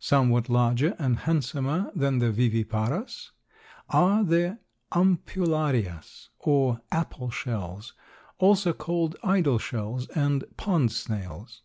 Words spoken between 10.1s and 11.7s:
and pond snails).